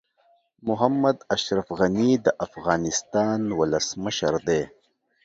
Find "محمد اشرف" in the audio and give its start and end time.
0.67-1.67